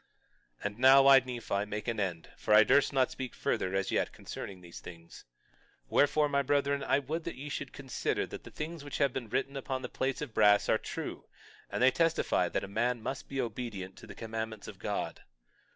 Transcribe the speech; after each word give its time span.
22:29 0.63 0.65
And 0.65 0.79
now 0.79 1.05
I, 1.05 1.19
Nephi, 1.19 1.65
make 1.67 1.87
an 1.87 1.99
end; 1.99 2.29
for 2.35 2.55
I 2.55 2.63
durst 2.63 2.91
not 2.91 3.11
speak 3.11 3.35
further 3.35 3.75
as 3.75 3.91
yet 3.91 4.11
concerning 4.11 4.61
these 4.61 4.79
things. 4.79 5.25
22:30 5.89 5.89
Wherefore, 5.91 6.27
my 6.27 6.41
brethren, 6.41 6.83
I 6.83 6.97
would 6.97 7.23
that 7.25 7.35
ye 7.35 7.49
should 7.49 7.71
consider 7.71 8.25
that 8.25 8.43
the 8.43 8.49
things 8.49 8.83
which 8.83 8.97
have 8.97 9.13
been 9.13 9.29
written 9.29 9.55
upon 9.55 9.83
the 9.83 9.89
plates 9.89 10.23
of 10.23 10.33
brass 10.33 10.67
are 10.69 10.79
true; 10.79 11.27
and 11.69 11.83
they 11.83 11.91
testify 11.91 12.49
that 12.49 12.63
a 12.63 12.67
man 12.67 13.03
must 13.03 13.29
be 13.29 13.39
obedient 13.39 13.95
to 13.97 14.07
the 14.07 14.15
commandments 14.15 14.67
of 14.67 14.79
God. 14.79 15.21